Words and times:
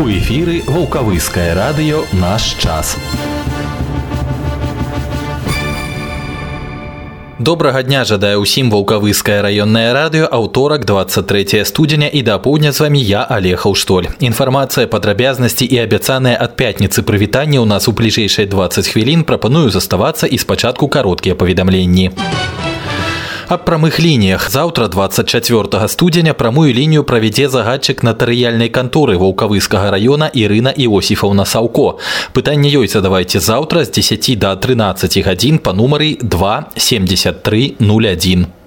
У 0.00 0.08
эфіры 0.08 0.62
вулкавыскае 0.64 1.52
радыё 1.52 1.98
наш 2.16 2.56
час. 2.56 2.96
Добрага 7.36 7.82
дня 7.82 8.04
жадае 8.08 8.40
ўсім 8.40 8.72
вулкавыскае 8.72 9.44
раённае 9.44 9.92
радыё 9.92 10.24
аўторак 10.24 10.88
23 10.88 11.64
студзеня 11.68 12.08
і 12.08 12.22
да 12.24 12.40
апоўдня 12.40 12.72
з 12.72 12.80
вамі 12.80 13.02
я 13.04 13.28
алехаў 13.28 13.76
штоль. 13.76 14.08
Інфармацыя 14.24 14.88
падрабязнасці 14.88 15.68
і 15.68 15.76
абяцаныя 15.84 16.40
ад 16.48 16.56
пятніцы 16.56 17.04
прывітання 17.04 17.60
ў 17.60 17.68
нас 17.68 17.84
у 17.84 17.92
бліжэйшыя 17.92 18.48
20 18.48 18.88
хвілін 18.88 19.28
прапаную 19.28 19.68
заставацца 19.68 20.24
і 20.24 20.40
спачатку 20.40 20.88
кароткія 20.88 21.36
паведамленні. 21.36 22.08
Аб 23.50 23.64
прамых 23.66 23.98
лініях 24.00 24.50
заўтра 24.50 24.86
24 24.88 25.88
студзеня 25.88 26.34
прамую 26.34 26.70
лінію 26.74 27.02
правядзе 27.02 27.48
загадчык 27.50 28.04
натарыяльнай 28.06 28.70
канторы 28.70 29.18
ваўкавыскага 29.18 29.90
района 29.90 30.30
Ірына 30.30 30.70
Іосіфаўна 30.70 31.42
Саўко. 31.42 31.98
Пытанне 32.30 32.70
ёй 32.70 32.86
задавайце 32.86 33.42
заўтра 33.42 33.82
з 33.82 33.90
10 33.90 34.38
до 34.38 34.54
13 34.54 35.18
гадзін 35.26 35.58
па 35.58 35.74
нумары 35.74 36.14
2 36.22 36.78
73 36.78 37.74
01. 37.82 38.59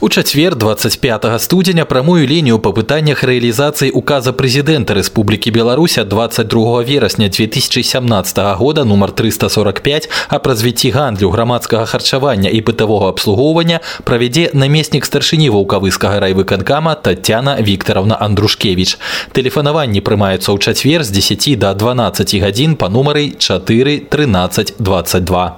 У 0.00 0.08
чацвер 0.08 0.56
25 0.56 1.24
студзеня 1.38 1.84
прамую 1.84 2.26
лінію 2.26 2.58
па 2.58 2.70
пытаннях 2.76 3.24
рэалізацыі 3.24 3.90
указа 3.96 4.32
прэзідэнта 4.36 4.92
Рэспублікі 4.92 5.50
Беларусь 5.50 5.98
ад 5.98 6.08
22 6.08 6.82
верасня 6.82 7.28
2017 7.28 8.38
года 8.60 8.84
нумар 8.84 9.12
345 9.12 10.08
аб 10.28 10.46
развіцці 10.46 10.90
гандлю 10.90 11.30
грамадскага 11.30 11.86
харчавання 11.86 12.50
і 12.50 12.60
бытавога 12.60 13.08
абслугоўвання 13.08 13.80
правядзе 14.04 14.50
намеснік 14.52 15.04
старшыні 15.04 15.48
ваўкавыскага 15.50 16.20
райвыканкама 16.20 16.94
Татяна 16.94 17.56
Вікторовна 17.60 18.16
Андрушкевич. 18.20 18.98
Тэлефанаванні 19.32 20.04
прымаюцца 20.04 20.52
ў 20.52 20.58
чацвер 20.60 21.04
з 21.04 21.10
10 21.10 21.58
до 21.58 21.72
12 21.74 22.36
гадзін 22.44 22.76
па 22.76 22.88
нумары 22.88 23.32
4 23.38 23.98
13 24.12 24.74
22. 24.78 25.56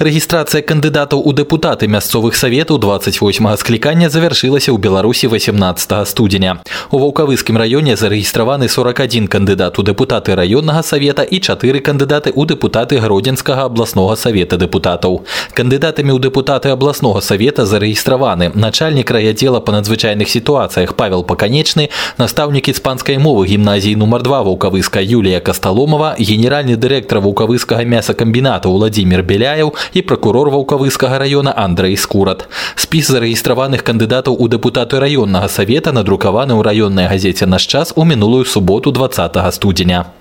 Рэгістрацыя 0.00 0.60
кандыдатаў 0.60 1.22
у 1.24 1.32
дэпутаты 1.32 1.88
мясцовых 1.88 2.36
саветаў 2.36 2.76
28 2.76 3.56
склікання 3.56 4.10
завяршылася 4.12 4.72
ў 4.72 4.78
Беларусі 4.78 5.26
18 5.32 6.04
студзеня. 6.04 6.60
У 6.92 7.00
ваўкавыскім 7.00 7.56
раёне 7.56 7.96
зарэгістраваны 7.96 8.68
41 8.68 9.26
кандыдат 9.26 9.78
у 9.78 9.82
дэпутаты 9.82 10.36
раённага 10.36 10.82
савета 10.82 11.22
і 11.24 11.40
4 11.40 11.80
кандыдаты 11.80 12.28
ў 12.36 12.44
дэпутаты 12.44 13.00
гродзенскага 13.00 13.64
абласнога 13.72 14.16
савета 14.16 14.60
дэпутатаў. 14.60 15.24
Кандыдатамі 15.56 16.12
ў 16.12 16.20
дэпутаты 16.28 16.68
абласнога 16.68 17.24
савета 17.24 17.64
зарэгістраваны 17.64 18.52
начальнік 18.52 19.10
райадзела 19.10 19.60
па 19.64 19.72
надзвычайных 19.72 20.28
сітуацыях 20.28 20.94
Павел 20.94 21.24
Паканечны, 21.24 21.88
настаўнік 22.20 22.68
іспанскай 22.68 23.16
мовы 23.16 23.48
гімназіі 23.48 23.96
нумар 23.96 24.20
2 24.20 24.42
ваўкавыска 24.44 25.00
Юлія 25.00 25.40
Касталомова, 25.40 26.20
генеральны 26.20 26.76
дырэктар 26.76 27.24
ваўкавыскага 27.24 27.88
мясакамбіната 27.88 28.68
Владзімир 28.68 29.22
Беляев 29.22 29.72
і 29.93 30.01
прокурор 30.01 30.49
ваўкавыскага 30.49 31.19
района 31.19 31.53
Андрей 31.55 31.97
Скурат. 31.97 32.47
Спіс 32.75 33.11
зарэгістраваных 33.11 33.83
кандыдатаў 33.83 34.37
у 34.39 34.47
дэпутаты 34.47 34.99
раённага 35.01 35.49
савета 35.49 35.91
надрукаваны 35.91 36.55
ў 36.55 36.61
раённай 36.61 37.07
газеце 37.11 37.45
наш 37.45 37.67
час 37.67 37.93
у 37.95 38.05
мінулую 38.05 38.45
суботу 38.45 38.91
20 38.91 39.37
студзеня. 39.51 40.20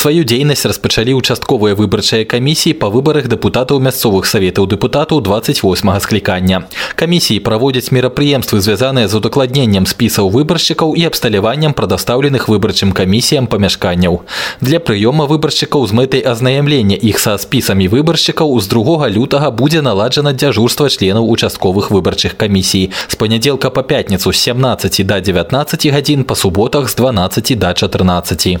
Сваю 0.00 0.24
дзейнасць 0.24 0.64
распачалі 0.64 1.12
участковыя 1.18 1.76
выбарчыя 1.76 2.24
камісіі 2.24 2.78
па 2.80 2.88
выбарах 2.88 3.26
дэпутатаў 3.28 3.82
мясцовых 3.84 4.24
саветаў 4.24 4.64
дэпутатаў 4.70 5.20
28 5.20 6.00
склікання. 6.00 6.62
Камісіі 6.96 7.44
праводзяць 7.44 7.92
мерапрыемствы, 7.92 8.60
звязаныя 8.64 9.08
з 9.12 9.14
удакладненнем 9.20 9.84
спісаў 9.84 10.30
выбаршчыкаў 10.32 10.94
і 10.96 11.04
абсталяваннем 11.10 11.74
прадастаўленых 11.76 12.48
выбарчым 12.48 12.94
камісіям 12.96 13.46
памяшканняў. 13.46 14.22
Для 14.60 14.80
прыёма 14.80 15.26
выбаршчыкаў 15.28 15.84
з 15.84 15.92
мэтай 15.92 16.24
азнаямлення 16.24 16.96
іх 16.96 17.20
са 17.20 17.36
спісамі 17.36 17.90
выбаршчыкаў 17.92 18.56
з 18.56 18.72
2 18.72 19.12
лютага 19.12 19.50
будзе 19.50 19.82
наладжана 19.82 20.32
дзяжурства 20.32 20.88
членаў 20.88 21.28
участковых 21.28 21.90
выбарчых 21.90 22.40
камісій. 22.40 22.88
З 23.08 23.14
панядзелка 23.20 23.68
па 23.68 23.82
пятніцу 23.82 24.32
з 24.32 24.38
17 24.48 25.04
до 25.06 25.20
19 25.20 25.86
гадзін 25.92 26.24
па 26.24 26.34
суботах 26.34 26.88
з 26.88 26.94
12 26.94 27.58
до 27.58 27.74
14. 27.74 28.58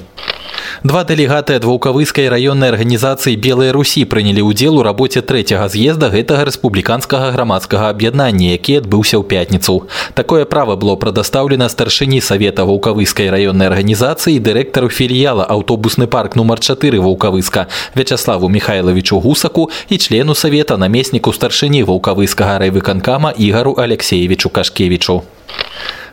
Два 0.82 1.04
дэлегаты 1.04 1.60
ад 1.60 1.64
ваўкавыскай 1.68 2.30
раённай 2.32 2.72
арганізацыі 2.72 3.36
белыя 3.36 3.72
русі 3.76 4.06
прынялі 4.08 4.46
ўдзел 4.48 4.80
у 4.80 4.82
рабоце 4.86 5.20
трэцяга 5.20 5.68
з'езда 5.68 6.08
гэтага 6.08 6.46
рэспубліканскага 6.48 7.32
грамадскага 7.36 7.90
аб'яднання 7.92 8.56
які 8.56 8.80
адбыўся 8.80 9.20
ў 9.20 9.24
пятніцу 9.28 9.84
такое 10.16 10.48
права 10.48 10.80
было 10.80 10.96
прадастаўлена 10.96 11.68
старшыні 11.68 12.24
савета 12.24 12.64
ваўкавыскай 12.64 13.28
раённай 13.28 13.68
арганізацыі 13.68 14.40
дырэктару 14.40 14.88
філіяла 14.88 15.44
аўтобусны 15.44 16.08
парк 16.08 16.36
нумар 16.40 16.64
4 16.64 16.96
ваўкавыска 16.96 17.68
вячаславу 17.92 18.48
михайловичу 18.48 19.20
гусаку 19.20 19.68
і 19.92 19.98
члену 19.98 20.34
савета 20.34 20.80
намесніку 20.80 21.36
старшыні 21.36 21.84
ваўкавыскага 21.84 22.56
райвыканкама 22.64 23.36
ігару 23.36 23.76
алексеевичу 23.76 24.48
кашкевичу 24.48 25.20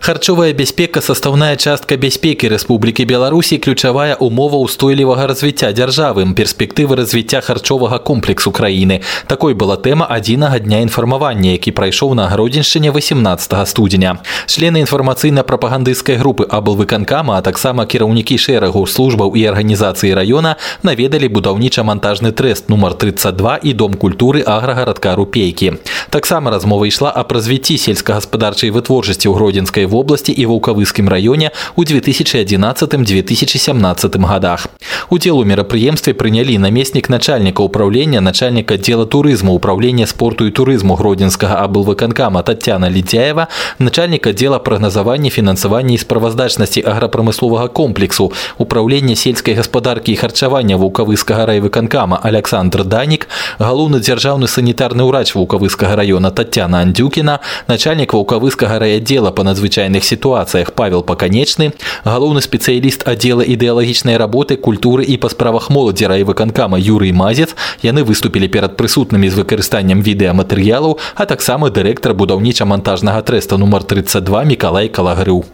Харчовая 0.03 0.53
бяспека 0.53 1.01
составная 1.01 1.55
частка 1.55 1.95
бяспекі 1.97 2.49
Рэспублікі 2.51 3.05
Беларусі 3.07 3.59
ключавая 3.63 4.17
умова 4.19 4.59
ўстойлівага 4.59 5.31
развіцця 5.31 5.71
дзяржавы 5.71 6.27
перспектывы 6.35 6.99
развіцця 6.99 7.39
харчовага 7.39 8.03
комплексу 8.03 8.51
краіны. 8.51 9.07
Такой 9.31 9.55
была 9.55 9.79
тэма 9.79 10.11
адзінага 10.11 10.59
дня 10.59 10.83
інфармавання, 10.83 11.55
які 11.55 11.71
прайшоў 11.71 12.19
на 12.19 12.27
гародзіншчыне 12.27 12.91
18 12.91 13.55
студзеня. 13.69 14.19
Члены 14.51 14.83
інфармацыйна-прапагандысцкай 14.83 16.19
групы 16.19 16.51
аблвыканкама, 16.51 17.39
а 17.39 17.43
таксама 17.47 17.87
кіраўнікі 17.87 18.43
шэрагу 18.43 18.83
службаў 18.91 19.39
і 19.39 19.47
арганізацыі 19.55 20.19
раёна 20.19 20.59
наведалі 20.83 21.31
будаўніча-мантажны 21.31 22.35
трэст 22.35 22.67
нумар 22.75 22.99
32 22.99 23.63
і 23.63 23.73
дом 23.73 23.95
культуры 23.95 24.43
аграгарадка 24.43 25.15
рупейкі. 25.15 25.79
Таксама 26.11 26.51
размова 26.51 26.91
ішла 26.91 27.15
аб 27.15 27.31
развіцці 27.39 27.79
сельскагаспадарчай 27.79 28.75
вытворчасці 28.75 29.31
ў 29.31 29.35
гродзенскай 29.39 29.92
области 29.92 30.32
и 30.32 30.46
Ваўкавыскім 30.46 31.10
раёне 31.10 31.52
ў 31.76 31.84
2011-2017 31.84 34.28
годах. 34.28 34.68
Удзел 35.10 35.40
у 35.40 35.44
мерапрыемстве 35.44 36.14
прынялі 36.14 36.58
намеснік 36.58 37.10
начальніка 37.10 37.64
ўправлення 37.64 38.22
начальнік 38.22 38.72
аддзела 38.72 39.06
турызму 39.06 39.54
управлення 39.54 40.08
спорту 40.08 40.48
і 40.48 40.52
турызму 40.52 40.96
гродзенскага 40.96 41.56
аблвыканкама 41.64 42.44
Татьяна 42.44 42.90
Лідзяева, 42.90 43.48
начальнік 43.80 44.28
аддзела 44.28 44.60
прагназавання 44.60 45.30
фінансавання 45.30 45.96
і 45.96 45.98
справаздачнасці 45.98 46.82
аграпрамысловага 46.82 47.68
комплексу 47.68 48.32
управлення 48.58 49.16
сельскай 49.16 49.54
гаспадаркі 49.54 50.12
і 50.12 50.16
харчавання 50.16 50.78
ваўкавыскага 50.78 51.46
райвыканкама 51.46 52.20
Александр 52.24 52.84
Данік, 52.84 53.28
галоўны 53.60 54.00
дзяржаўны 54.00 54.48
санітарны 54.48 55.04
ўрач 55.04 55.36
ваўкавыскага 55.36 55.96
района 55.96 56.32
Татьяна 56.32 56.84
Андзюкіна, 56.84 57.40
начальнік 57.68 58.14
ваўкавыскага 58.14 58.80
райаддзела 58.80 59.32
па 59.32 59.44
надзвычайных 59.83 60.05
ситуациях 60.05 60.73
Павел 60.75 61.03
Поконечный, 61.03 61.73
галоўны 62.05 62.41
спецыяліст 62.41 63.03
аддзела 63.09 63.43
ідэалагічнай 63.43 64.17
работы 64.17 64.57
культуры 64.57 65.05
і 65.05 65.17
па 65.19 65.29
справах 65.29 65.71
моладзі 65.71 66.07
райвыканкама 66.07 66.79
Юрый 66.79 67.13
Мазец 67.13 67.57
яны 67.83 68.05
выступілі 68.05 68.49
перад 68.49 68.77
прысутнымі 68.77 69.29
з 69.31 69.35
выкарыстаннем 69.35 70.03
відэаматэрыялаў, 70.03 70.99
а 71.17 71.27
таксама 71.27 71.71
дырэктар 71.71 72.15
будаўніча-мантажнага 72.15 73.23
трэста 73.23 73.59
нумар 73.59 73.83
32 73.83 74.45
Миколай 74.45 74.89
Калагрыў. 74.89 75.45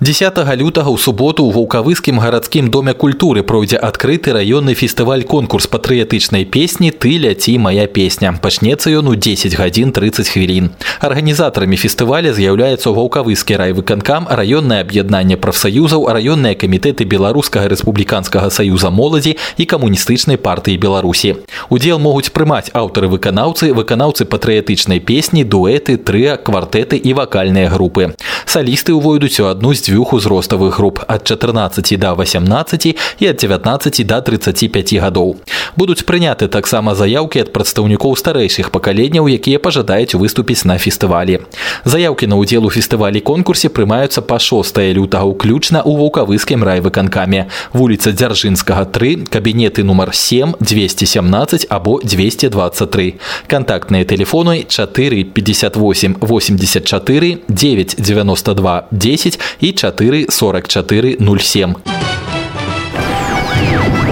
10 0.00 0.38
лютага 0.54 0.90
ў 0.94 0.98
суботу 0.98 1.42
ў 1.42 1.54
ваўкавыскім 1.58 2.20
гарадскім 2.22 2.70
доме 2.70 2.94
культуры 2.94 3.42
пройдзе 3.42 3.76
адкрыты 3.82 4.30
раённы 4.30 4.74
фестываль 4.78 5.24
конкурс 5.24 5.66
патрыятычнай 5.66 6.44
песні 6.46 6.92
ты 6.94 7.18
ляці 7.18 7.58
моя 7.58 7.86
песня 7.86 8.30
пачнецца 8.30 8.94
ён 8.94 9.10
у 9.10 9.14
10 9.14 9.56
гадзін 9.58 9.90
30 9.90 10.28
хвілін 10.30 10.70
арганізатарамі 11.02 11.74
фестываля 11.74 12.30
з'яўляецца 12.30 12.94
ваўкавыскі 12.94 13.58
райвыканкам 13.58 14.30
раённае 14.30 14.86
аб'яднанне 14.86 15.34
прафсаюзаў 15.34 16.06
раённыя 16.14 16.54
камітэты 16.54 17.02
беларускага 17.02 17.66
рэспубліканскага 17.74 18.54
саюза 18.54 18.94
моладзі 18.94 19.34
і 19.58 19.64
камуністычнай 19.66 20.38
партыі 20.38 20.78
беларусі 20.78 21.34
удзел 21.74 21.98
могуць 21.98 22.30
прымаць 22.30 22.70
аўтары 22.70 23.10
выканаўцы 23.10 23.74
выканаўцы 23.74 24.30
патрыятычнай 24.30 25.02
песні 25.02 25.42
дуэты 25.42 25.98
трыа 25.98 26.38
квартэты 26.38 26.94
і 27.02 27.18
вакальныя 27.18 27.66
групы 27.66 28.14
салісты 28.46 28.94
ўвойдуць 28.94 29.42
у 29.42 29.50
адну 29.50 29.74
з 29.74 29.81
дзвюх 29.82 29.98
дзвюх 29.98 30.12
узроставых 30.12 30.76
груп 30.76 31.00
ад 31.08 31.24
14 31.24 31.98
до 31.98 32.14
18 32.14 32.86
і 33.18 33.26
ад 33.26 33.36
19 33.36 34.06
до 34.06 34.20
35 34.20 34.94
гадоў. 34.94 35.36
Будуць 35.76 36.04
прыняты 36.04 36.48
таксама 36.48 36.94
заяўкі 36.94 37.40
ад 37.40 37.52
прадстаўнікоў 37.52 38.16
старэйшых 38.16 38.70
пакаленняў, 38.70 39.28
якія 39.28 39.58
пажадаюць 39.58 40.14
выступіць 40.14 40.64
на 40.64 40.78
фестывалі. 40.78 41.40
Заяўкі 41.84 42.26
на 42.26 42.36
ўдзел 42.38 42.66
у 42.66 42.70
фестывалі 42.70 43.20
конкурсе 43.20 43.68
прымаюцца 43.68 44.22
па 44.22 44.38
6 44.38 44.78
лютага 44.94 45.26
ўключна 45.26 45.82
ў 45.82 45.92
вулкавыскім 45.98 46.62
райвыканкаме. 46.64 47.50
Вуліца 47.72 48.12
дзяржынскага 48.12 48.86
3, 48.86 49.26
кабінеты 49.28 49.84
нумар 49.84 50.14
7, 50.14 50.54
217 50.60 51.66
або 51.68 52.00
223. 52.02 53.18
Кантактныя 53.46 54.04
тэлефоны 54.04 54.64
4 54.68 55.24
58 55.24 56.16
84 56.20 57.38
9 57.48 57.96
92 57.98 58.82
10 58.90 59.40
і 59.60 59.71
4 59.75 60.25
44 60.29 61.17
07. 61.39 61.75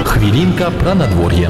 Хвилинка 0.05 0.71
про 0.71 0.95
надворье. 0.95 1.49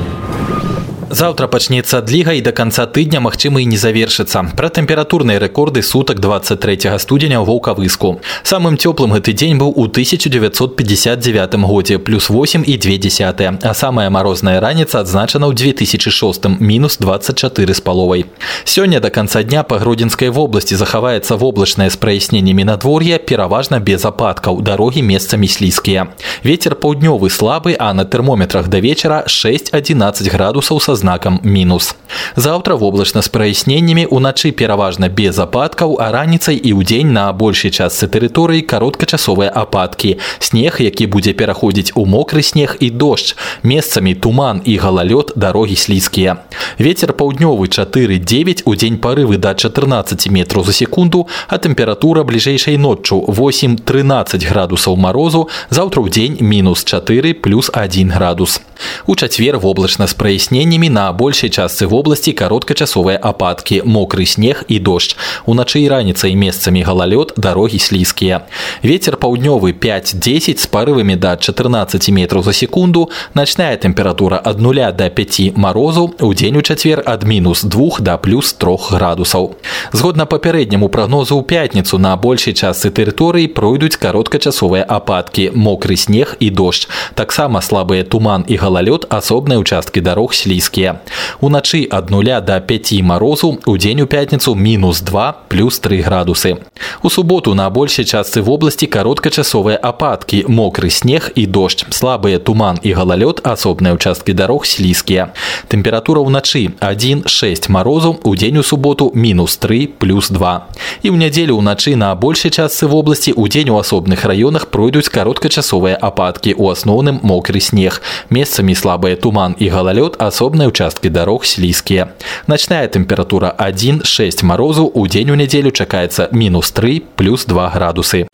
Завтра 1.11 1.47
пачнецца 1.47 1.99
адліга 1.99 2.33
і 2.35 2.41
до 2.43 2.51
конца 2.53 2.83
тыдня 2.87 3.21
магчыма 3.23 3.63
і 3.63 3.67
не 3.71 3.79
завершыцца. 3.79 4.43
Пра 4.59 4.69
тэмпературныя 4.75 5.39
рэкорды 5.39 5.83
сутак 5.87 6.19
23 6.19 6.99
студзеня 6.99 7.39
ў 7.39 7.47
ваўкавыску. 7.47 8.19
Самым 8.43 8.75
цёплым 8.75 9.15
гэты 9.15 9.31
дзень 9.31 9.55
быў 9.55 9.71
у 9.71 9.87
1959 9.87 11.55
годзе 11.63 11.99
плюс 12.03 12.27
8 12.29 12.65
і 12.67 12.75
2 12.75 13.63
а 13.63 13.75
самая 13.75 14.11
марозная 14.11 14.59
раніца 14.59 14.99
адзначана 14.99 15.47
ў 15.47 15.55
2006 15.55 16.59
мінус 16.59 16.99
24 16.99 17.75
з 17.75 17.81
паловай. 17.81 18.27
Сёння 18.65 18.99
до 18.99 19.11
конца 19.11 19.43
дня 19.47 19.63
па 19.63 19.79
гродзенскай 19.79 20.29
вобласці 20.29 20.75
захаваецца 20.75 21.39
воблачнае 21.39 21.91
з 21.91 21.97
праясненнямі 21.97 22.65
надвор'я 22.65 23.19
пераважна 23.19 23.79
без 23.79 24.05
ападкаў 24.05 24.59
дарогі 24.61 25.07
месцамі 25.07 25.47
слізкія. 25.47 26.11
Вецер 26.43 26.75
паўднёвы 26.75 27.31
слабы, 27.31 27.77
а 27.79 27.95
на 27.95 28.05
тэрмометрах 28.05 28.67
да 28.67 28.81
вечара 28.83 29.23
6-11 29.31 30.35
градусаў 30.35 30.81
са 30.83 30.97
знакам 31.01 31.41
мінус. 31.43 31.95
Заўтра 32.37 32.75
воблачна 32.75 33.23
з 33.23 33.29
праясненнямі 33.29 34.07
уначы 34.07 34.53
пераважна 34.53 35.09
без 35.09 35.39
ападкаў, 35.39 35.97
а 36.01 36.13
раніцай 36.13 36.57
і 36.57 36.73
ўдзень 36.77 37.13
на 37.13 37.33
большай 37.33 37.71
частцы 37.71 38.07
тэрыторыі 38.07 38.63
кароткачасовыя 38.63 39.51
ападкі. 39.51 40.19
Снег, 40.39 40.79
які 40.81 41.07
будзе 41.07 41.33
пераходзіць 41.33 41.93
у 41.95 42.07
мокры 42.07 42.43
снег 42.43 42.77
і 42.81 42.91
дождж. 42.91 43.35
Месцамі 43.63 44.15
туман 44.15 44.63
і 44.65 44.77
галалёд 44.79 45.33
дарогі 45.37 45.77
слізкія. 45.77 46.45
Вецер 46.79 47.13
паўднёвы 47.13 47.69
4-9 47.69 48.63
у 48.65 48.75
дзень 48.75 48.99
парывы 48.99 49.37
да 49.39 49.55
14 49.55 50.29
метраў 50.29 50.65
за 50.65 50.73
секунду, 50.73 51.27
а 51.49 51.59
тэмпература 51.59 52.25
бліжэйшай 52.25 52.77
ноччу 52.77 53.25
8-13 53.29 54.45
градусаў 54.45 54.97
марозу, 54.97 55.49
заўтра 55.71 56.03
ў 56.03 56.09
дзень 56.11 56.37
мінус 56.41 56.85
4 56.85 57.35
плюс 57.35 57.71
1 57.73 58.11
градус. 58.11 58.61
У 59.07 59.17
чацвер 59.17 59.59
воблачна 59.59 60.07
з 60.07 60.15
праясненнямі 60.15 60.90
на 60.91 61.13
большай 61.13 61.51
частцы 61.51 61.87
вобласці 61.87 62.33
кароткачасовыя 62.33 63.17
ападкі, 63.23 63.83
мокры 63.87 64.27
снег 64.27 64.65
і 64.69 64.79
дождж. 64.79 65.15
Уначы 65.47 65.81
і 65.81 65.89
раніцай 65.89 66.35
месцамі 66.35 66.83
галалёд, 66.83 67.35
дарогі 67.37 67.79
слізкія. 67.79 68.43
Вецер 68.83 69.17
паўднёвы 69.17 69.73
5-10 69.73 70.59
з 70.59 70.67
парывамі 70.67 71.17
да 71.17 71.37
14 71.37 72.11
метраў 72.11 72.43
за 72.43 72.53
секунду, 72.53 73.11
начная 73.35 73.77
тэмпература 73.77 74.41
ад 74.43 74.61
0 74.61 74.93
да 74.93 75.09
5 75.09 75.57
марозу, 75.57 76.15
у 76.21 76.35
дзень 76.35 76.57
у 76.57 76.63
чацвер 76.63 77.03
ад 77.07 77.23
мінус 77.23 77.63
2 77.63 78.01
да 78.01 78.17
плюс 78.17 78.53
3 78.53 78.77
градусаў. 78.91 79.55
Згодна 79.93 80.27
папярэдняму 80.27 80.89
прагнозу 80.89 81.39
ў 81.39 81.47
пятніцу 81.47 81.99
на 81.99 82.17
большай 82.17 82.55
частцы 82.55 82.91
тэрыторыі 82.91 83.47
пройдуць 83.47 83.97
кароткачасовыя 83.97 84.83
ападкі, 84.83 85.55
мокры 85.55 85.97
снег 85.97 86.37
і 86.41 86.51
дождж. 86.51 86.91
Таксама 87.15 87.63
слабыя 87.63 88.03
туман 88.03 88.45
і 88.49 88.59
галалёд, 88.59 89.07
асобныя 89.09 89.63
участкі 89.63 90.01
дарог 90.01 90.35
слізкія. 90.81 91.01
Уначы 91.41 91.87
ад 91.91 92.11
0 92.11 92.41
до 92.41 92.61
5 92.61 93.03
марозу, 93.03 93.59
у 93.67 93.77
дзень 93.77 94.01
у 94.01 94.07
пятніцу 94.07 94.55
мінус 94.55 95.01
2 95.01 95.35
плюс 95.49 95.79
3 95.79 96.01
градусы. 96.03 96.57
У 97.03 97.11
суботу 97.11 97.55
на 97.55 97.71
большай 97.71 98.05
частцы 98.05 98.43
вобласці 98.43 98.87
кароткачасовыя 98.87 99.77
ападкі, 99.77 100.45
мокры 100.49 100.91
снег 100.91 101.31
і 101.35 101.47
дождж, 101.47 101.85
слабыя 101.91 102.39
туман 102.39 102.79
і 102.83 102.93
галалёд, 102.93 103.41
асобныя 103.45 103.95
участкі 103.95 104.33
дарог 104.33 104.67
слізкія. 104.67 105.33
Тэмпература 105.69 106.21
ўначы 106.21 106.73
1-6 106.81 107.71
марозу, 107.71 108.17
у 108.25 108.35
дзень 108.37 108.59
у 108.59 108.63
суботу 108.63 109.13
мінус 109.15 109.57
3 109.57 109.87
плюс 109.99 110.31
2. 110.31 110.67
І 111.03 111.11
ў 111.11 111.17
нядзелю 111.17 111.61
ўначы 111.61 111.97
на 111.97 112.15
большай 112.15 112.51
частцы 112.51 112.87
вобласці 112.87 113.33
у 113.37 113.49
дзень 113.49 113.71
у 113.71 113.77
асобных 113.77 114.25
раёнах 114.25 114.73
пройдуць 114.73 115.13
кароткачасовыя 115.13 115.97
ападкі, 115.97 116.55
у 116.57 116.71
асноўным 116.71 117.21
мокры 117.23 117.61
снег. 117.61 118.01
Месцамі 118.31 118.75
слабыя 118.75 119.17
туман 119.17 119.57
і 119.59 119.69
галалёд, 119.69 120.17
асобныя 120.19 120.69
участкі 120.71 121.11
дарог 121.11 121.45
слізкія. 121.45 122.09
Начная 122.47 122.87
тэмпература 122.87 123.55
1-6 123.59 124.45
марозу, 124.45 124.85
у 124.87 125.07
дзень 125.07 125.31
у 125.31 125.35
нядзелю 125.35 125.71
чакаецца 125.71 126.29
мінус 126.33 126.71
3 126.71 127.03
плюс 127.17 127.47
2 127.47 127.71
градусы. 127.75 128.27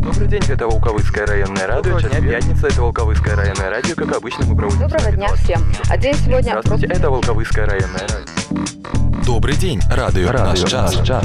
Добрый 0.00 0.28
день, 0.28 0.42
это 0.48 0.66
Волковыцкое 0.66 1.26
районное 1.26 1.66
радио. 1.66 2.00
Час 2.00 2.10
пятница, 2.10 2.66
это 2.68 2.80
Волковыцкое 2.82 3.36
районное 3.36 3.70
радио. 3.70 3.94
Как 3.94 4.16
обычно, 4.16 4.46
мы 4.46 4.56
проводим... 4.56 4.80
Доброго 4.80 5.12
дня 5.12 5.28
всем. 5.34 5.60
А 5.90 5.96
день 5.96 6.14
сегодня... 6.14 6.50
Здравствуйте, 6.60 6.86
это 6.86 7.10
Волковыцкое 7.10 7.66
районное 7.66 8.00
радио. 8.00 9.24
Добрый 9.26 9.56
день, 9.56 9.80
радио, 9.90 10.32
радио 10.32 10.46
наш 10.46 10.60
час. 10.60 10.96
Наш 10.96 11.06
час. 11.06 11.24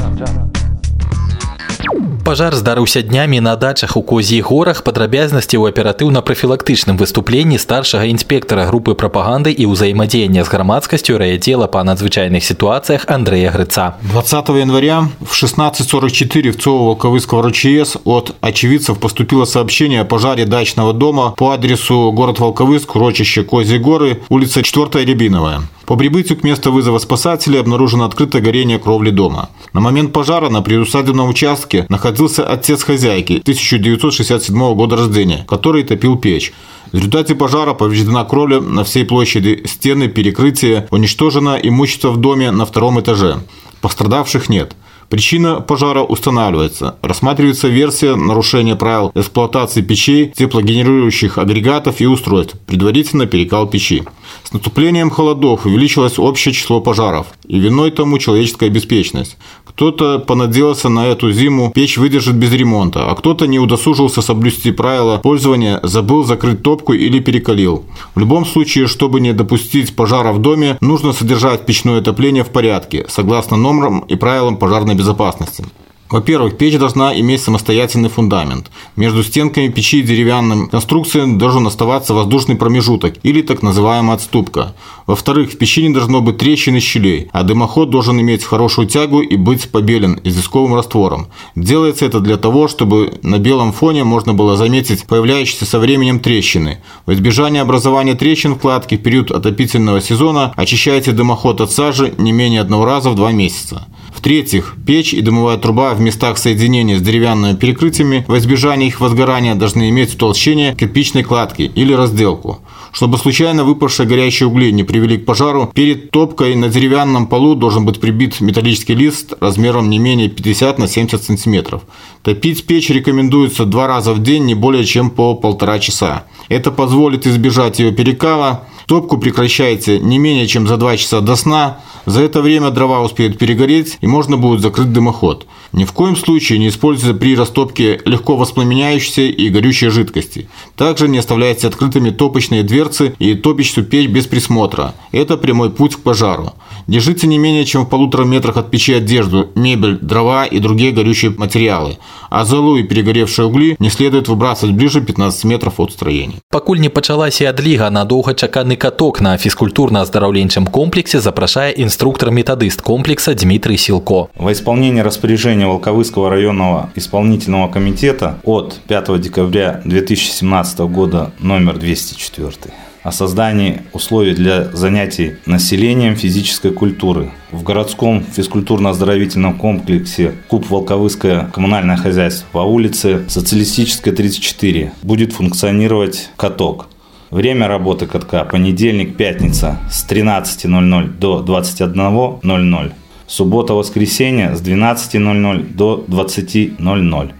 Пажар 2.27 2.55
здарыўся 2.55 3.01
днямі 3.01 3.39
на 3.39 3.55
дачах 3.55 3.95
у 3.97 4.01
козі 4.03 4.39
горах 4.41 4.83
падрабязнасці 4.83 5.55
ў 5.55 5.71
аператыўна-прафілактычным 5.71 6.99
выступленні 6.99 7.59
старшага 7.59 8.07
інспектара 8.11 8.65
групы 8.67 8.95
прапаганды 8.95 9.51
і 9.55 9.67
ўзаемадзеяння 9.71 10.43
з 10.43 10.49
грамадскасцю 10.51 11.15
райадзела 11.15 11.67
па 11.67 11.83
надзвычайных 11.87 12.43
ситуациях 12.43 13.07
Андрея 13.07 13.51
Грыца. 13.51 13.95
20 14.11 14.49
января 14.59 15.07
в 15.23 15.31
16.44 15.31 16.51
в 16.51 16.57
ЦО 16.59 16.75
Волковыского 16.91 17.47
РЧС 17.47 17.97
от 18.03 18.35
очевидцев 18.41 18.99
поступило 18.99 19.45
сообщение 19.45 20.01
о 20.01 20.05
пожаре 20.05 20.45
дачного 20.45 20.93
дома 20.93 21.31
по 21.37 21.51
адресу 21.51 22.11
город 22.11 22.39
Волковыск, 22.39 22.95
урочище 22.95 23.43
Козьи 23.43 23.77
горы, 23.77 24.21
улица 24.29 24.63
4 24.63 25.05
Рябиновая. 25.05 25.61
По 25.85 25.97
прибытию 25.97 26.39
к 26.39 26.43
месту 26.43 26.71
вызова 26.71 26.97
спасателей 26.97 27.59
обнаружено 27.59 28.05
открытое 28.05 28.41
горение 28.41 28.79
кровли 28.79 29.09
дома. 29.09 29.49
На 29.73 29.81
момент 29.81 30.13
пожара 30.13 30.49
на 30.49 30.61
приусадебном 30.61 31.27
участке 31.27 31.85
находился 32.18 32.44
отец 32.44 32.82
хозяйки 32.82 33.34
1967 33.34 34.74
года 34.74 34.96
рождения, 34.96 35.44
который 35.46 35.84
топил 35.84 36.16
печь. 36.16 36.52
В 36.90 36.96
результате 36.96 37.36
пожара 37.36 37.74
повреждена 37.74 38.24
кровля 38.24 38.60
на 38.60 38.82
всей 38.82 39.04
площади 39.04 39.62
стены, 39.66 40.08
перекрытие, 40.08 40.88
уничтожено 40.90 41.56
имущество 41.62 42.10
в 42.10 42.16
доме 42.16 42.50
на 42.50 42.66
втором 42.66 42.98
этаже. 42.98 43.36
Пострадавших 43.80 44.48
нет. 44.48 44.74
Причина 45.08 45.60
пожара 45.60 46.02
устанавливается. 46.02 46.96
Рассматривается 47.02 47.68
версия 47.68 48.16
нарушения 48.16 48.74
правил 48.74 49.12
эксплуатации 49.14 49.82
печей, 49.82 50.32
теплогенерирующих 50.36 51.38
агрегатов 51.38 52.00
и 52.00 52.06
устройств, 52.06 52.56
предварительно 52.66 53.26
перекал 53.26 53.68
печи. 53.68 54.02
С 54.48 54.52
наступлением 54.54 55.10
холодов 55.10 55.66
увеличилось 55.66 56.18
общее 56.18 56.54
число 56.54 56.80
пожаров, 56.80 57.26
и 57.46 57.58
виной 57.58 57.90
тому 57.90 58.16
человеческая 58.18 58.70
беспечность. 58.70 59.36
Кто-то 59.66 60.20
понадеялся 60.20 60.88
на 60.88 61.06
эту 61.06 61.30
зиму, 61.32 61.70
печь 61.74 61.98
выдержит 61.98 62.36
без 62.36 62.50
ремонта, 62.54 63.10
а 63.10 63.14
кто-то 63.14 63.46
не 63.46 63.58
удосужился 63.58 64.22
соблюсти 64.22 64.72
правила 64.72 65.18
пользования, 65.18 65.80
забыл 65.82 66.24
закрыть 66.24 66.62
топку 66.62 66.94
или 66.94 67.18
перекалил. 67.18 67.84
В 68.14 68.20
любом 68.20 68.46
случае, 68.46 68.86
чтобы 68.86 69.20
не 69.20 69.34
допустить 69.34 69.94
пожара 69.94 70.32
в 70.32 70.38
доме, 70.38 70.78
нужно 70.80 71.12
содержать 71.12 71.66
печное 71.66 71.98
отопление 71.98 72.42
в 72.42 72.48
порядке, 72.48 73.04
согласно 73.10 73.58
нормам 73.58 74.00
и 74.08 74.14
правилам 74.14 74.56
пожарной 74.56 74.94
безопасности. 74.94 75.66
Во-первых, 76.10 76.56
печь 76.56 76.78
должна 76.78 77.18
иметь 77.20 77.42
самостоятельный 77.42 78.08
фундамент. 78.08 78.70
Между 78.96 79.22
стенками 79.22 79.68
печи 79.68 80.00
и 80.00 80.02
деревянным 80.02 80.68
конструкцией 80.68 81.36
должен 81.36 81.66
оставаться 81.66 82.14
воздушный 82.14 82.56
промежуток 82.56 83.16
или 83.22 83.42
так 83.42 83.62
называемая 83.62 84.16
отступка. 84.16 84.74
Во-вторых, 85.06 85.52
в 85.52 85.58
печи 85.58 85.82
не 85.82 85.92
должно 85.92 86.22
быть 86.22 86.38
трещин 86.38 86.76
и 86.76 86.80
щелей, 86.80 87.28
а 87.32 87.42
дымоход 87.42 87.90
должен 87.90 88.18
иметь 88.20 88.42
хорошую 88.42 88.88
тягу 88.88 89.20
и 89.20 89.36
быть 89.36 89.70
побелен 89.70 90.18
известковым 90.24 90.74
раствором. 90.74 91.28
Делается 91.54 92.06
это 92.06 92.20
для 92.20 92.38
того, 92.38 92.68
чтобы 92.68 93.18
на 93.22 93.38
белом 93.38 93.72
фоне 93.72 94.04
можно 94.04 94.32
было 94.32 94.56
заметить 94.56 95.04
появляющиеся 95.04 95.66
со 95.66 95.78
временем 95.78 96.20
трещины. 96.20 96.78
В 97.04 97.12
избежание 97.12 97.60
образования 97.60 98.14
трещин 98.14 98.54
в 98.54 98.58
кладке 98.58 98.96
в 98.96 99.02
период 99.02 99.30
отопительного 99.30 100.00
сезона 100.00 100.54
очищайте 100.56 101.12
дымоход 101.12 101.60
от 101.60 101.70
сажи 101.70 102.14
не 102.16 102.32
менее 102.32 102.62
одного 102.62 102.86
раза 102.86 103.10
в 103.10 103.14
два 103.14 103.30
месяца. 103.30 103.86
В-третьих, 104.14 104.74
печь 104.86 105.14
и 105.14 105.20
дымовая 105.20 105.58
труба 105.58 105.94
в 105.94 106.00
местах 106.00 106.38
соединения 106.38 106.98
с 106.98 107.02
деревянными 107.02 107.56
перекрытиями 107.56 108.24
во 108.26 108.38
избежание 108.38 108.88
их 108.88 109.00
возгорания 109.00 109.54
должны 109.54 109.90
иметь 109.90 110.14
утолщение 110.14 110.74
кирпичной 110.74 111.22
кладки 111.22 111.62
или 111.62 111.92
разделку. 111.92 112.60
Чтобы 112.92 113.18
случайно 113.18 113.64
выпавшие 113.64 114.08
горящие 114.08 114.48
угли 114.48 114.72
не 114.72 114.82
привели 114.82 115.18
к 115.18 115.26
пожару, 115.26 115.70
перед 115.72 116.10
топкой 116.10 116.56
на 116.56 116.68
деревянном 116.68 117.26
полу 117.26 117.54
должен 117.54 117.84
быть 117.84 118.00
прибит 118.00 118.40
металлический 118.40 118.94
лист 118.94 119.34
размером 119.40 119.90
не 119.90 119.98
менее 119.98 120.28
50 120.28 120.78
на 120.78 120.88
70 120.88 121.22
сантиметров. 121.22 121.82
Топить 122.22 122.66
печь 122.66 122.90
рекомендуется 122.90 123.66
два 123.66 123.86
раза 123.86 124.14
в 124.14 124.22
день, 124.22 124.46
не 124.46 124.54
более 124.54 124.84
чем 124.84 125.10
по 125.10 125.34
полтора 125.34 125.78
часа. 125.78 126.24
Это 126.48 126.70
позволит 126.70 127.26
избежать 127.26 127.78
ее 127.78 127.92
перекала, 127.92 128.64
Топку 128.88 129.18
прекращайте 129.18 130.00
не 130.00 130.16
менее 130.16 130.46
чем 130.46 130.66
за 130.66 130.78
2 130.78 130.96
часа 130.96 131.20
до 131.20 131.36
сна. 131.36 131.80
За 132.06 132.22
это 132.22 132.40
время 132.40 132.70
дрова 132.70 133.02
успеют 133.02 133.36
перегореть 133.36 133.98
и 134.00 134.06
можно 134.06 134.38
будет 134.38 134.62
закрыть 134.62 134.94
дымоход. 134.94 135.46
Ни 135.74 135.84
в 135.84 135.92
коем 135.92 136.16
случае 136.16 136.58
не 136.58 136.68
используйте 136.68 137.18
при 137.18 137.36
растопке 137.36 138.00
легко 138.06 138.38
воспламеняющиеся 138.38 139.20
и 139.20 139.50
горючие 139.50 139.90
жидкости. 139.90 140.48
Также 140.74 141.06
не 141.06 141.18
оставляйте 141.18 141.66
открытыми 141.66 142.08
топочные 142.08 142.62
дверцы 142.62 143.14
и 143.18 143.34
топичную 143.34 143.86
печь 143.86 144.08
без 144.08 144.26
присмотра. 144.26 144.94
Это 145.12 145.36
прямой 145.36 145.68
путь 145.68 145.96
к 145.96 146.00
пожару. 146.00 146.54
Держите 146.87 147.27
не 147.27 147.37
менее 147.37 147.65
чем 147.65 147.85
в 147.85 147.89
полутора 147.89 148.25
метрах 148.25 148.57
от 148.57 148.71
печи 148.71 148.93
одежду, 148.93 149.49
мебель, 149.55 149.97
дрова 150.01 150.45
и 150.45 150.59
другие 150.59 150.91
горючие 150.91 151.31
материалы. 151.37 151.97
А 152.29 152.45
золу 152.45 152.77
и 152.77 152.83
перегоревшие 152.83 153.47
угли 153.47 153.75
не 153.79 153.89
следует 153.89 154.27
выбрасывать 154.27 154.75
ближе 154.75 155.01
15 155.01 155.43
метров 155.45 155.79
от 155.79 155.91
строения. 155.91 156.35
Пакуль 156.49 156.79
не 156.79 156.89
пачалася 156.89 157.49
адліга 157.49 157.89
на 157.89 158.05
доўгачаканы 158.05 158.75
каток 158.75 159.21
на 159.21 159.37
фізкультурна-аздараўленчым 159.37 160.69
комплексе 160.69 161.19
запрашае 161.19 161.73
инструктор-методист 161.83 162.81
комплекса 162.81 163.33
Дмитрий 163.33 163.77
Силко. 163.77 164.27
Во 164.35 164.51
исполнение 164.51 165.03
распоряжения 165.03 165.67
Волковыского 165.67 166.29
районного 166.29 166.89
исполнительного 166.95 167.71
комитета 167.71 168.39
от 168.43 168.79
5 168.87 169.21
декабря 169.21 169.81
2017 169.85 170.79
года 170.79 171.31
номер 171.39 171.77
204 171.77 172.73
о 173.02 173.12
создании 173.12 173.82
условий 173.92 174.34
для 174.34 174.64
занятий 174.72 175.36
населением 175.46 176.16
физической 176.16 176.72
культуры 176.72 177.30
в 177.52 177.62
городском 177.62 178.24
физкультурно-оздоровительном 178.36 179.56
комплексе 179.56 180.34
Куб 180.48 180.68
Волковыское 180.68 181.50
коммунальное 181.52 181.96
хозяйство 181.96 182.46
по 182.52 182.58
улице 182.58 183.24
Социалистическая 183.28 184.12
34 184.12 184.92
будет 185.02 185.32
функционировать 185.32 186.30
каток. 186.36 186.88
Время 187.30 187.68
работы 187.68 188.06
катка– 188.06 188.44
понедельник, 188.50 189.16
пятница 189.16 189.78
с 189.90 190.06
13.00 190.08 191.18
до 191.18 191.44
21.00. 191.46 192.92
Суббота-воскресенье 193.26 194.56
с 194.56 194.62
12.00 194.62 195.74
до 195.74 196.04
20.00. 196.08 197.32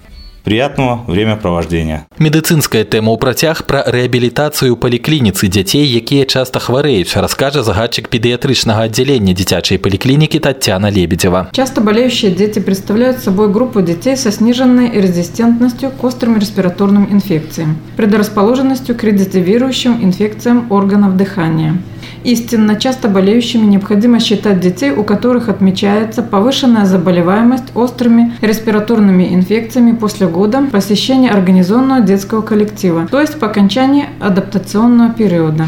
Приятного 0.44 1.06
времяправаждення. 1.08 2.06
Медыцынская 2.20 2.84
тэма 2.84 3.16
ў 3.16 3.18
працяг 3.18 3.64
пра 3.64 3.88
рэабілітацыю 3.88 4.76
паліклініцы 4.76 5.48
дзяцей, 5.48 5.88
якія 5.88 6.28
часта 6.28 6.60
хварэюць, 6.60 7.16
раскажа 7.16 7.64
загадчык 7.64 8.12
педиатрычнага 8.12 8.92
отделения 8.92 9.34
дзіцячай 9.34 9.80
поликлиники 9.80 10.40
Татьяна 10.44 10.92
Лебедева. 10.92 11.48
Часто 11.54 11.80
болеющие 11.80 12.32
дети 12.32 12.60
представляют 12.60 13.24
собой 13.24 13.54
группу 13.54 13.80
детей 13.82 14.18
со 14.18 14.34
сниженной 14.34 14.92
резистентностью 14.92 15.92
к 15.92 16.04
острым 16.04 16.38
респираторным 16.38 17.08
инфекциям, 17.10 17.78
предрасположенностью 17.96 18.98
к 19.00 19.04
рецидивирующим 19.06 20.04
инфекциям 20.04 20.68
органов 20.72 21.16
дыхания. 21.16 21.80
Истинно 22.25 22.77
часто 22.77 23.09
болеющими 23.09 23.65
необходимо 23.65 24.21
считать 24.21 24.61
детей, 24.61 24.91
у 24.91 25.05
которых 25.05 25.49
отмечается 25.49 26.23
повышенная 26.23 26.85
заболеваемость 26.85 27.75
острыми 27.75 28.33
респираторными 28.41 29.35
инфекциями 29.35 29.93
после 29.93 30.27
года 30.27 30.63
посещения 30.71 31.31
организованного 31.31 32.01
детского 32.01 32.43
коллектива, 32.43 33.07
то 33.11 33.21
есть 33.21 33.39
по 33.39 33.47
окончании 33.47 34.07
адаптационного 34.21 35.13
периода. 35.13 35.67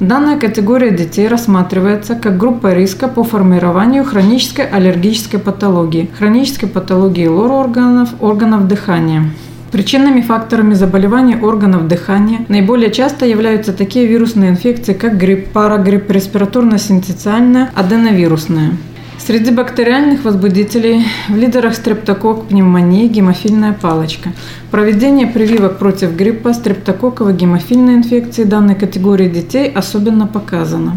Данная 0.00 0.38
категория 0.38 0.92
детей 0.92 1.26
рассматривается 1.26 2.14
как 2.14 2.38
группа 2.38 2.72
риска 2.72 3.08
по 3.08 3.24
формированию 3.24 4.04
хронической 4.04 4.64
аллергической 4.64 5.40
патологии, 5.40 6.08
хронической 6.16 6.68
патологии 6.68 7.26
лор-органов, 7.26 8.10
органов 8.20 8.68
дыхания. 8.68 9.24
Причинными 9.70 10.22
факторами 10.22 10.72
заболеваний 10.72 11.36
органов 11.36 11.88
дыхания 11.88 12.46
наиболее 12.48 12.90
часто 12.90 13.26
являются 13.26 13.74
такие 13.74 14.06
вирусные 14.06 14.50
инфекции, 14.50 14.94
как 14.94 15.18
грипп, 15.18 15.48
парагрипп, 15.52 16.10
респираторно-синтециальная, 16.10 17.68
аденовирусная. 17.74 18.72
Среди 19.18 19.50
бактериальных 19.50 20.24
возбудителей 20.24 21.04
в 21.28 21.36
лидерах 21.36 21.74
стрептокок, 21.74 22.46
пневмонии, 22.46 23.08
гемофильная 23.08 23.74
палочка. 23.74 24.30
Проведение 24.70 25.26
прививок 25.26 25.78
против 25.78 26.16
гриппа, 26.16 26.54
стрептококковой 26.54 27.34
гемофильной 27.34 27.94
инфекции 27.96 28.44
данной 28.44 28.74
категории 28.74 29.28
детей 29.28 29.70
особенно 29.70 30.26
показано. 30.26 30.96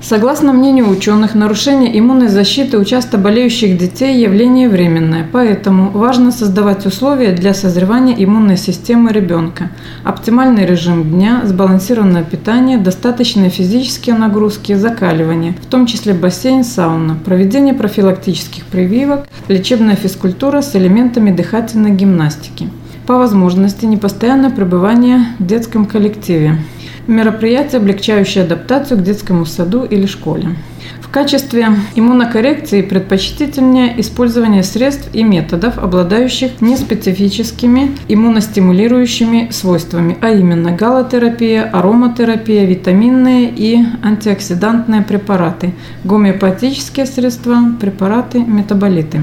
Согласно 0.00 0.52
мнению 0.52 0.88
ученых, 0.88 1.34
нарушение 1.34 1.96
иммунной 1.98 2.28
защиты 2.28 2.76
у 2.76 2.84
часто 2.84 3.18
болеющих 3.18 3.78
детей– 3.78 4.20
явление 4.22 4.68
временное, 4.68 5.26
поэтому 5.30 5.90
важно 5.90 6.32
создавать 6.32 6.84
условия 6.86 7.32
для 7.32 7.54
созревания 7.54 8.14
иммунной 8.18 8.56
системы 8.56 9.12
ребенка. 9.12 9.70
Оптимальный 10.02 10.66
режим 10.66 11.04
дня, 11.04 11.42
сбалансированное 11.44 12.24
питание, 12.24 12.78
достаточные 12.78 13.48
физические 13.48 14.16
нагрузки, 14.16 14.74
закаливание, 14.74 15.54
в 15.62 15.66
том 15.66 15.86
числе 15.86 16.14
бассейн, 16.14 16.64
сауна, 16.64 17.16
проведение 17.24 17.72
профилактических 17.72 18.66
прививок, 18.66 19.28
лечебная 19.48 19.96
физкультура 19.96 20.62
с 20.62 20.74
элементами 20.74 21.30
дыхательной 21.30 21.92
гимнастики. 21.92 22.68
По 23.06 23.18
возможности 23.18 23.84
непостоянное 23.84 24.50
пребывание 24.50 25.26
в 25.38 25.46
детском 25.46 25.86
коллективе 25.86 26.58
мероприятие, 27.06 27.78
облегчающее 27.80 28.44
адаптацию 28.44 28.98
к 28.98 29.02
детскому 29.02 29.44
саду 29.46 29.84
или 29.84 30.06
школе. 30.06 30.56
В 31.00 31.08
качестве 31.08 31.68
иммунокоррекции 31.94 32.80
предпочтительнее 32.80 34.00
использование 34.00 34.62
средств 34.62 35.10
и 35.12 35.22
методов, 35.22 35.78
обладающих 35.78 36.60
неспецифическими 36.60 37.96
иммуностимулирующими 38.08 39.48
свойствами, 39.50 40.16
а 40.22 40.30
именно 40.30 40.72
галотерапия, 40.72 41.64
ароматерапия, 41.64 42.64
витаминные 42.64 43.52
и 43.54 43.84
антиоксидантные 44.02 45.02
препараты, 45.02 45.74
гомеопатические 46.04 47.06
средства, 47.06 47.58
препараты, 47.78 48.38
метаболиты. 48.40 49.20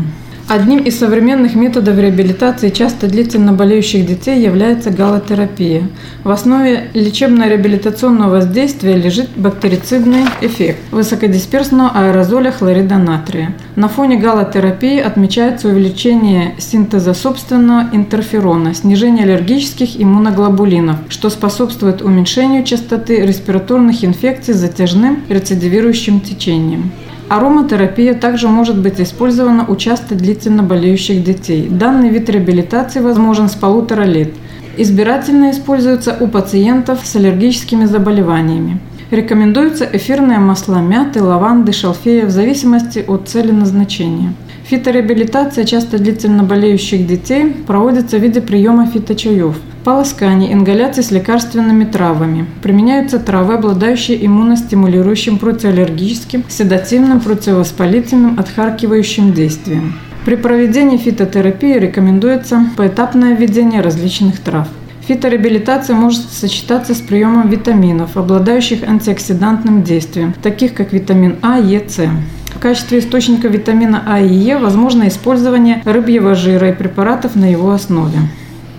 Одним 0.50 0.80
из 0.80 0.98
современных 0.98 1.54
методов 1.54 2.00
реабилитации 2.00 2.70
часто 2.70 3.06
длительно 3.06 3.54
болеющих 3.54 4.04
детей 4.04 4.42
является 4.42 4.90
галотерапия. 4.90 5.88
В 6.24 6.32
основе 6.32 6.90
лечебно-реабилитационного 6.96 8.32
воздействия 8.32 8.96
лежит 8.96 9.30
бактерицидный 9.36 10.24
эффект 10.42 10.80
высокодисперсного 10.90 11.92
аэрозоля 11.94 12.52
хлорида 12.52 12.98
натрия. 12.98 13.54
На 13.76 13.90
фоне 13.90 14.18
галотерапии 14.18 14.98
отмечается 14.98 15.68
увеличение 15.68 16.56
синтеза 16.58 17.14
собственного 17.14 17.88
интерферона, 17.92 18.74
снижение 18.74 19.26
аллергических 19.26 20.02
иммуноглобулинов, 20.02 20.96
что 21.10 21.30
способствует 21.30 22.02
уменьшению 22.02 22.64
частоты 22.64 23.24
респираторных 23.24 24.04
инфекций 24.04 24.56
с 24.56 24.58
затяжным 24.58 25.20
рецидивирующим 25.30 26.22
течением. 26.22 26.92
Ароматерапия 27.30 28.16
также 28.16 28.48
может 28.48 28.80
быть 28.80 29.00
использована 29.00 29.64
у 29.68 29.76
часто 29.76 30.16
длительно 30.16 30.64
болеющих 30.64 31.24
детей. 31.24 31.68
Данный 31.70 32.10
вид 32.10 32.28
реабилитации 32.28 33.02
возможен 33.02 33.50
с 33.50 33.54
полутора 33.54 34.02
лет. 34.02 34.32
Избирательно 34.78 35.52
используется 35.52 36.18
у 36.20 36.28
пациентов 36.28 37.02
с 37.04 37.16
аллергическими 37.16 37.86
заболеваниями. 37.86 38.80
Рекомендуются 39.12 39.88
эфирные 39.92 40.40
масла 40.40 40.82
мяты, 40.82 41.22
лаванды, 41.22 41.72
шалфея 41.72 42.26
в 42.26 42.32
зависимости 42.32 43.06
от 43.08 43.30
цели 43.30 43.52
назначения. 43.52 44.34
Фитореабилитация 44.64 45.66
часто 45.66 46.00
длительно 46.00 46.44
болеющих 46.44 47.06
детей 47.06 47.56
проводится 47.68 48.18
в 48.18 48.22
виде 48.22 48.42
приема 48.42 48.88
фиточаев, 48.88 49.56
полосканий, 49.84 50.54
ингаляций 50.54 51.04
с 51.04 51.12
лекарственными 51.12 51.86
травами. 51.86 52.46
Применяются 52.62 53.20
травы, 53.20 53.56
обладающие 53.56 54.26
иммуностимулирующим 54.26 55.38
противоаллергическим, 55.38 56.44
седативным, 56.48 57.20
противовоспалительным, 57.20 58.40
отхаркивающим 58.40 59.34
действием. 59.34 59.94
При 60.26 60.36
проведении 60.36 60.98
фитотерапии 60.98 61.80
рекомендуется 61.80 62.66
поэтапное 62.78 63.36
введение 63.36 63.82
различных 63.82 64.40
трав. 64.40 64.68
Фитореабилитация 65.08 65.96
может 65.96 66.30
сочетаться 66.30 66.94
с 66.94 67.00
приемом 67.00 67.50
витаминов, 67.50 68.16
обладающих 68.16 68.84
антиоксидантным 68.84 69.82
действием, 69.82 70.36
таких 70.44 70.76
как 70.76 70.94
витамин 70.94 71.38
А, 71.42 71.58
Е, 71.58 71.84
С. 71.88 72.08
В 72.54 72.60
качестве 72.60 73.00
источника 73.00 73.48
витамина 73.48 74.04
А 74.06 74.20
и 74.20 74.32
Е 74.32 74.58
возможно 74.58 75.08
использование 75.08 75.82
рыбьего 75.86 76.36
жира 76.36 76.70
и 76.70 76.74
препаратов 76.74 77.36
на 77.36 77.50
его 77.50 77.72
основе. 77.72 78.20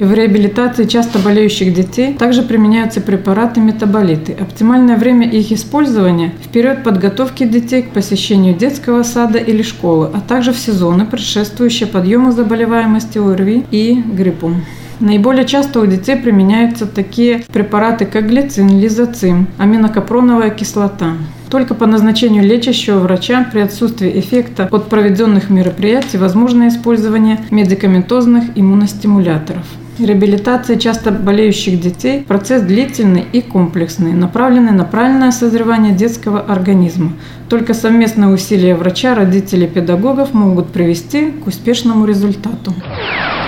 В 0.00 0.14
реабилитации 0.14 0.84
часто 0.84 1.18
болеющих 1.18 1.74
детей 1.74 2.14
также 2.14 2.40
применяются 2.40 3.02
препараты-метаболиты. 3.02 4.32
Оптимальное 4.32 4.96
время 4.96 5.28
их 5.28 5.52
использования– 5.52 6.32
в 6.42 6.48
период 6.48 6.82
подготовки 6.82 7.44
детей 7.44 7.82
к 7.82 7.90
посещению 7.90 8.54
детского 8.56 9.02
сада 9.02 9.36
или 9.36 9.60
школы, 9.60 10.08
а 10.14 10.22
также 10.22 10.54
в 10.54 10.58
сезоны, 10.58 11.04
предшествующие 11.04 11.86
подъему 11.86 12.32
заболеваемости 12.32 13.18
ОРВИ 13.18 13.66
и 13.70 14.02
гриппу. 14.02 14.52
Наиболее 15.00 15.44
часто 15.44 15.80
у 15.80 15.86
детей 15.86 16.16
применяются 16.16 16.86
такие 16.86 17.44
препараты, 17.52 18.06
как 18.06 18.26
глицин, 18.26 18.80
лизоцим, 18.80 19.48
аминокапроновая 19.58 20.48
кислота. 20.48 21.12
Только 21.50 21.74
по 21.74 21.84
назначению 21.84 22.44
лечащего 22.44 23.00
врача 23.00 23.46
при 23.52 23.60
отсутствии 23.60 24.18
эффекта 24.18 24.66
от 24.70 24.88
проведенных 24.88 25.50
мероприятий 25.50 26.16
возможно 26.16 26.68
использование 26.68 27.38
медикаментозных 27.50 28.44
иммуностимуляторов. 28.54 29.66
Реабилитация 30.00 30.78
часто 30.78 31.10
болеющих 31.10 31.78
детей– 31.78 32.24
процесс 32.28 32.62
длительный 32.62 33.24
и 33.32 33.42
комплексный, 33.42 34.14
направленный 34.14 34.72
на 34.72 34.84
правильное 34.84 35.30
созревание 35.30 35.92
детского 35.92 36.40
организма. 36.40 37.12
Только 37.50 37.74
совместные 37.74 38.30
усилия 38.30 38.74
врача, 38.74 39.14
родителей, 39.14 39.66
педагогов 39.66 40.32
могут 40.32 40.72
привести 40.72 41.30
к 41.30 41.46
успешному 41.46 42.06
результату. 42.06 42.72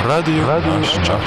Радио, 0.06 0.47
Радио 0.47 0.82
час. 1.04 1.21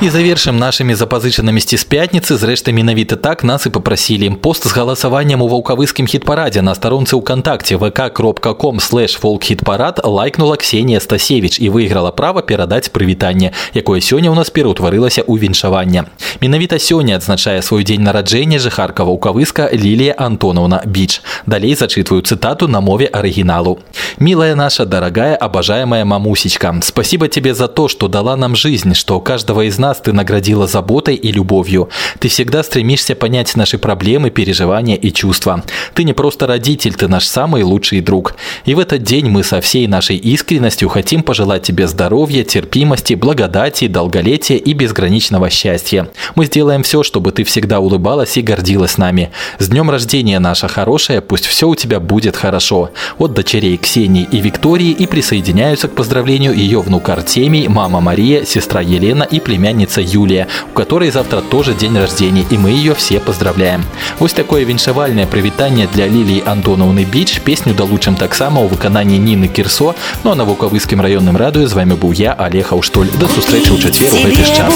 І 0.00 0.08
завершым 0.08 0.56
нашымі 0.56 0.96
запазычанымі 0.96 1.60
з 1.60 1.84
пятніцы 1.84 2.40
зрэшты 2.40 2.72
менавіта 2.72 3.20
так 3.20 3.44
нас 3.44 3.66
і 3.68 3.70
папрасілі 3.70 4.30
пост 4.40 4.64
з 4.64 4.72
галасаваннем 4.72 5.44
у 5.44 5.48
ваўкавыскім 5.52 6.08
хіт-парадзе 6.08 6.64
на 6.64 6.72
старонцы 6.72 7.20
ўкантакце 7.20 7.76
vk.com 7.76 8.80
слэш 8.80 9.20
фолк-хіт-парад 9.20 10.00
лайкнула 10.00 10.56
Ксенія 10.56 11.04
Стасевич 11.04 11.60
і 11.60 11.68
выйграла 11.68 12.16
права 12.16 12.40
перадаць 12.40 12.88
прывітанне, 12.88 13.52
якое 13.76 14.00
сёння 14.00 14.32
ў 14.32 14.40
нас 14.40 14.48
пераўтварылася 14.48 15.20
ў 15.20 15.36
віншаванне. 15.36 16.08
Менавіта 16.40 16.80
сёння 16.80 17.20
адзначае 17.20 17.60
свой 17.60 17.84
дзень 17.84 18.00
нараджэння 18.00 18.56
жыхарка 18.56 19.04
ваўкавыска 19.04 19.68
Лілія 19.68 20.16
Антонаўна 20.16 20.80
Біч. 20.88 21.20
Далей 21.44 21.76
зачытваю 21.76 22.24
цытату 22.24 22.72
на 22.72 22.80
мове 22.80 23.04
арыгіналу. 23.04 23.84
Милая 24.16 24.56
наша, 24.56 24.88
дорогая, 24.88 25.36
обожаемая 25.36 26.08
мамусечка, 26.08 26.72
спасибо 26.80 27.28
тебе 27.28 27.52
за 27.52 27.68
то, 27.68 27.88
что 27.88 28.08
дала 28.08 28.36
нам 28.36 28.56
жизнь, 28.56 28.94
что 28.94 29.20
каждого 29.20 29.68
из 29.68 29.78
нас 29.78 29.83
нас 29.85 30.01
ты 30.01 30.13
наградила 30.13 30.65
заботой 30.65 31.15
и 31.15 31.31
любовью. 31.31 31.89
Ты 32.19 32.27
всегда 32.27 32.63
стремишься 32.63 33.13
понять 33.13 33.55
наши 33.55 33.77
проблемы, 33.77 34.31
переживания 34.31 34.95
и 34.95 35.11
чувства. 35.11 35.63
Ты 35.93 36.03
не 36.03 36.13
просто 36.13 36.47
родитель, 36.47 36.95
ты 36.95 37.07
наш 37.07 37.27
самый 37.27 37.61
лучший 37.61 38.01
друг. 38.01 38.35
И 38.65 38.73
в 38.73 38.79
этот 38.79 39.03
день 39.03 39.29
мы 39.29 39.43
со 39.43 39.61
всей 39.61 39.85
нашей 39.87 40.17
искренностью 40.17 40.89
хотим 40.89 41.21
пожелать 41.21 41.61
тебе 41.61 41.87
здоровья, 41.87 42.43
терпимости, 42.43 43.13
благодати, 43.13 43.87
долголетия 43.87 44.57
и 44.57 44.73
безграничного 44.73 45.51
счастья. 45.51 46.07
Мы 46.33 46.45
сделаем 46.45 46.81
все, 46.81 47.03
чтобы 47.03 47.31
ты 47.31 47.43
всегда 47.43 47.79
улыбалась 47.79 48.37
и 48.37 48.41
гордилась 48.41 48.97
нами. 48.97 49.29
С 49.59 49.69
днем 49.69 49.91
рождения, 49.91 50.39
наша 50.39 50.67
хорошая, 50.67 51.21
пусть 51.21 51.45
все 51.45 51.67
у 51.67 51.75
тебя 51.75 51.99
будет 51.99 52.35
хорошо. 52.35 52.89
От 53.19 53.33
дочерей 53.33 53.77
Ксении 53.77 54.27
и 54.31 54.39
Виктории 54.41 54.89
и 54.89 55.05
присоединяются 55.05 55.87
к 55.87 55.91
поздравлению 55.91 56.55
ее 56.55 56.81
внука 56.81 57.13
Артемий, 57.13 57.67
мама 57.67 58.01
Мария, 58.01 58.45
сестра 58.45 58.81
Елена 58.81 59.23
и 59.35 59.39
племянница 59.39 59.74
племянница 59.74 60.00
Юлия, 60.00 60.46
у 60.70 60.74
которой 60.76 61.10
завтра 61.10 61.40
тоже 61.40 61.74
день 61.74 61.98
рождения, 61.98 62.44
и 62.50 62.56
мы 62.56 62.70
ее 62.70 62.94
все 62.94 63.18
поздравляем. 63.18 63.84
Вот 64.20 64.32
такое 64.32 64.64
віншавальнае 64.64 65.26
прывітанне 65.26 65.88
для 65.92 66.06
Ліліі 66.06 66.42
Антоновны 66.46 67.04
Біч 67.04 67.40
песню 67.42 67.74
далучым 67.74 68.14
таксама 68.14 68.62
ў 68.62 68.70
выкананні 68.70 69.18
Ніны 69.18 69.48
Кірсо, 69.48 69.94
ну 70.22 70.30
а 70.30 70.34
на 70.36 70.44
вукавыскім 70.44 71.02
раённым 71.02 71.36
радыё 71.36 71.66
з 71.66 71.72
вами 71.72 71.94
быў 71.94 72.14
я 72.14 72.32
Олег 72.38 72.70
Аўштоль. 72.70 73.10
До 73.18 73.26
сустрэчы 73.26 73.74
ў 73.74 73.82
чацвер 73.82 74.14
у 74.14 74.18
гэты 74.22 74.44
час. 74.54 74.74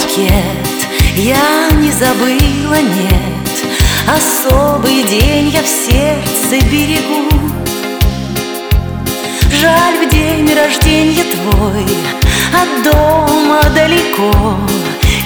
Я 1.15 1.71
не 1.79 1.93
забыла, 1.95 2.79
нет, 2.99 3.55
особый 4.11 5.07
день 5.07 5.55
я 5.55 5.63
в 5.63 5.71
сердце 5.71 6.59
берегу. 6.67 7.31
Жаль 9.55 9.97
в 10.03 10.11
день 10.11 10.51
рождения 10.53 11.23
твой 11.31 11.87
от 12.55 12.71
дома 12.83 13.63
далеко 13.75 14.35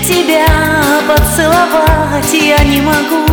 Тебя 0.06 0.46
поцеловать 1.08 2.34
я 2.34 2.62
не 2.66 2.82
могу. 2.82 3.26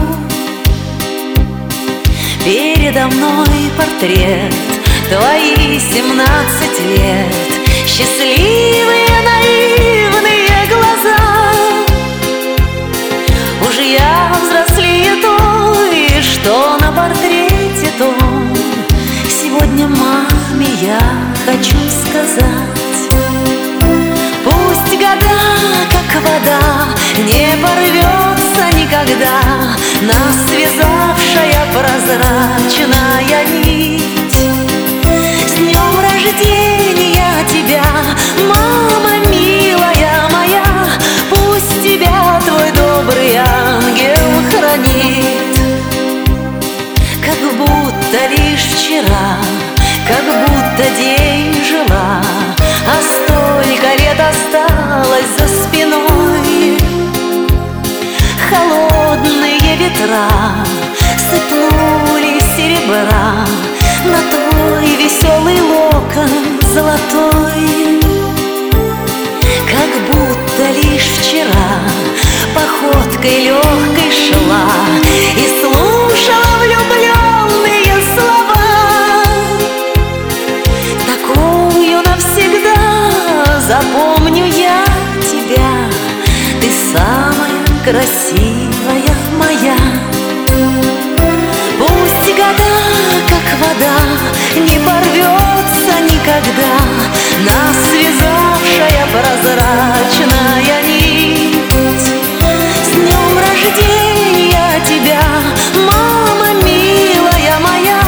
Передо 2.44 3.08
мной 3.08 3.70
портрет 3.76 4.54
Твои 5.08 5.80
семнадцать 5.80 6.80
лет. 6.80 7.34
Счастливые, 7.88 9.04
наивные 9.26 10.68
глаза. 10.68 11.52
Уж 13.68 13.78
я 13.78 14.32
взрослее 14.40 15.16
той, 15.20 16.22
что 16.22 16.78
на 16.80 16.92
портрете 16.92 17.90
том. 17.98 18.56
Сегодня 19.28 19.88
маме 19.88 20.68
я 20.80 21.00
хочу 21.44 21.76
сказать 22.04 22.70
никогда. 29.02 29.76
Нас 30.02 30.49
ветра 59.80 60.28
сыпнули 61.30 62.38
серебра 62.54 63.46
На 64.12 64.20
твой 64.30 64.88
веселый 64.96 65.60
локон 65.60 66.32
золотой. 66.74 68.00
Как 69.74 69.90
будто 70.08 70.62
лишь 70.82 71.10
вчера 71.18 71.70
походкой 72.54 73.44
легкой 73.44 74.10
шла 74.24 74.68
И 75.36 75.46
слушала 75.60 76.50
влюбленные 76.60 77.96
слова. 78.14 78.68
Такую 81.10 82.02
навсегда 82.02 82.80
запомню 83.66 84.44
я 84.44 84.84
тебя 85.30 85.72
Ты 86.60 86.68
самая 86.92 87.60
красивая 87.84 88.49
никогда 96.40 96.66
Нас 97.44 97.76
связавшая 97.90 99.06
прозрачная 99.12 100.82
нить. 100.82 101.58
С 102.82 102.88
днем 102.94 103.38
рождения 103.38 104.84
тебя, 104.86 105.22
мама 105.86 106.52
милая 106.62 107.58
моя. 107.60 108.00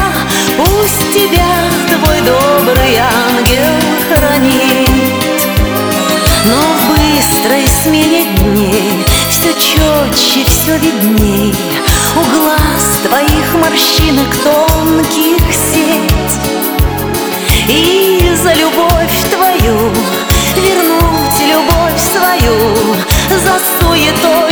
Пусть 0.57 1.13
тебя 1.13 1.69
твой 1.89 2.21
добрый 2.21 2.97
ангел 2.97 3.65
хранит. 4.09 4.89
Но 6.45 6.57
в 6.57 6.89
быстрой 6.89 7.65
смене 7.83 8.25
дней 8.37 9.05
Все 9.29 9.53
четче, 9.53 10.43
все 10.45 10.77
видней. 10.77 11.55
У 12.15 12.37
глаз 12.37 12.99
твоих 13.03 13.55
морщинок 13.55 14.35
тонких 14.43 15.41
сеть 15.51 16.12
суету 23.79 24.42